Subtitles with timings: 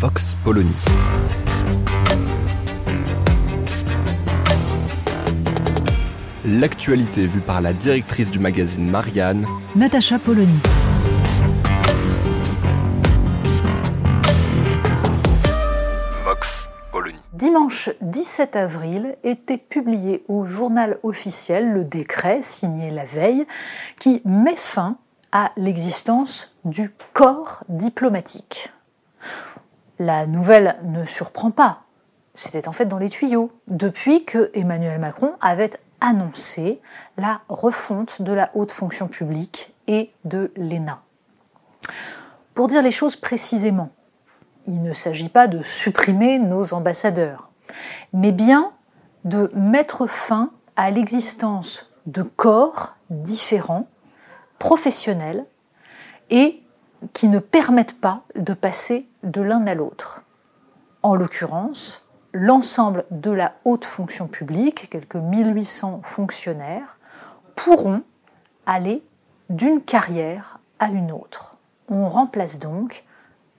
[0.00, 0.70] Vox Polony.
[6.44, 10.60] L'actualité vue par la directrice du magazine Marianne, Natacha Polony.
[16.24, 17.18] Vox Polony.
[17.32, 23.48] Dimanche 17 avril était publié au journal officiel le décret signé la veille
[23.98, 24.96] qui met fin
[25.32, 28.70] à l'existence du corps diplomatique.
[29.98, 31.82] La nouvelle ne surprend pas.
[32.34, 36.80] C'était en fait dans les tuyaux depuis que Emmanuel Macron avait annoncé
[37.16, 41.02] la refonte de la haute fonction publique et de l'ENA.
[42.54, 43.90] Pour dire les choses précisément,
[44.66, 47.50] il ne s'agit pas de supprimer nos ambassadeurs,
[48.12, 48.72] mais bien
[49.24, 53.88] de mettre fin à l'existence de corps différents,
[54.58, 55.44] professionnels,
[56.30, 56.62] et
[57.12, 60.22] qui ne permettent pas de passer de l'un à l'autre.
[61.02, 66.98] En l'occurrence, l'ensemble de la haute fonction publique, quelques 1800 fonctionnaires,
[67.56, 68.02] pourront
[68.66, 69.02] aller
[69.50, 71.56] d'une carrière à une autre.
[71.88, 73.04] On remplace donc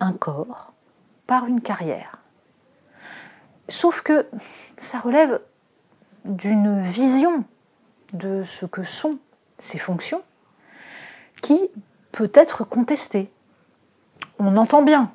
[0.00, 0.72] un corps
[1.26, 2.18] par une carrière.
[3.68, 4.26] Sauf que
[4.76, 5.40] ça relève
[6.24, 7.44] d'une vision
[8.12, 9.18] de ce que sont
[9.58, 10.22] ces fonctions
[11.42, 11.60] qui
[12.12, 13.30] peut être contestée.
[14.38, 15.12] On entend bien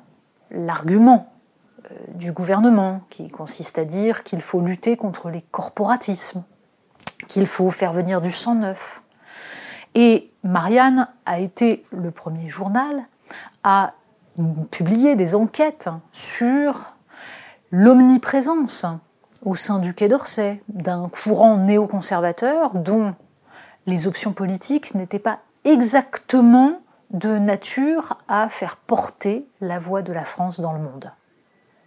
[0.52, 1.32] l'argument
[1.90, 6.44] euh, du gouvernement qui consiste à dire qu'il faut lutter contre les corporatismes,
[7.26, 9.02] qu'il faut faire venir du sang neuf.
[9.94, 13.02] Et Marianne a été le premier journal
[13.64, 13.94] à
[14.70, 16.94] publier des enquêtes sur
[17.70, 18.86] l'omniprésence
[19.44, 23.14] au sein du Quai d'Orsay d'un courant néoconservateur dont
[23.86, 26.81] les options politiques n'étaient pas exactement
[27.12, 31.12] de nature à faire porter la voix de la France dans le monde.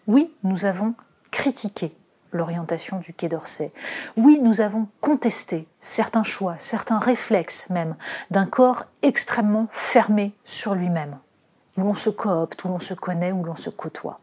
[0.08, 0.94] Oui, nous avons
[1.32, 1.96] critiqué
[2.32, 3.72] l'orientation du Quai d'Orsay.
[4.18, 7.96] Oui, nous avons contesté certains choix, certains réflexes même,
[8.30, 11.18] d'un corps extrêmement fermé sur lui-même,
[11.78, 14.20] où l'on se coopte, où l'on se connaît, où l'on se côtoie.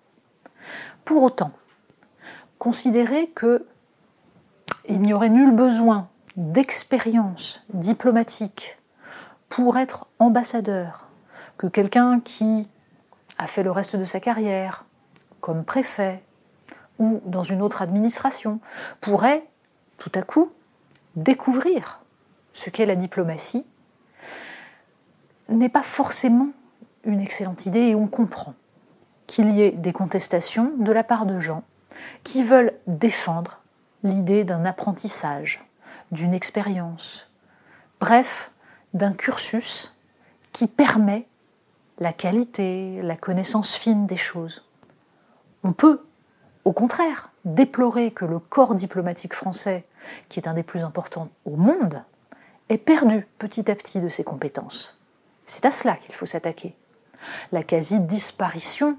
[1.05, 1.53] Pour autant,
[2.59, 3.67] considérer que
[4.89, 8.79] il n'y aurait nul besoin d'expérience diplomatique
[9.53, 11.09] pour être ambassadeur,
[11.59, 12.71] que quelqu'un qui
[13.37, 14.87] a fait le reste de sa carrière
[15.43, 16.25] comme préfet
[16.99, 18.61] ou dans une autre administration
[19.03, 19.47] pourrait
[19.99, 20.51] tout à coup
[21.17, 22.01] découvrir
[22.55, 23.67] ce qu'est la diplomatie,
[25.51, 26.49] n'est pas forcément
[27.05, 28.55] une excellente idée et on comprend
[29.27, 31.63] qu'il y ait des contestations de la part de gens
[32.25, 33.61] qui veulent défendre
[34.03, 35.63] l'idée d'un apprentissage,
[36.11, 37.31] d'une expérience,
[38.01, 38.49] bref,
[38.95, 39.97] d'un cursus
[40.53, 41.27] qui permet
[41.99, 44.65] la qualité, la connaissance fine des choses.
[45.63, 46.05] On peut,
[46.65, 49.85] au contraire, déplorer que le corps diplomatique français,
[50.29, 52.03] qui est un des plus importants au monde,
[52.69, 54.99] ait perdu petit à petit de ses compétences.
[55.47, 56.75] C'est à cela qu'il faut s'attaquer.
[57.53, 58.97] La quasi-disparition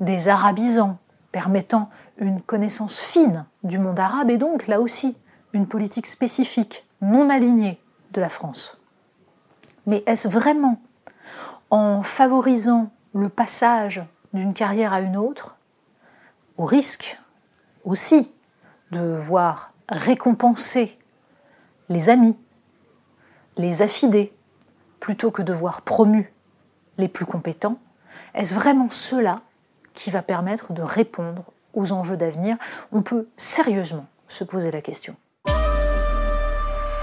[0.00, 0.98] des arabisants
[1.32, 1.88] permettant
[2.18, 5.16] une connaissance fine du monde arabe et donc là aussi
[5.52, 7.80] une politique spécifique, non alignée
[8.12, 8.80] de la France.
[9.86, 10.80] Mais est-ce vraiment
[11.70, 14.02] en favorisant le passage
[14.32, 15.56] d'une carrière à une autre,
[16.56, 17.18] au risque
[17.84, 18.32] aussi
[18.90, 20.98] de voir récompenser
[21.88, 22.36] les amis,
[23.56, 24.32] les affidés,
[25.00, 26.32] plutôt que de voir promus
[26.96, 27.78] les plus compétents,
[28.34, 29.40] est-ce vraiment cela
[29.92, 31.44] qui va permettre de répondre
[31.74, 32.56] aux enjeux d'avenir?
[32.92, 35.16] On peut sérieusement se poser la question.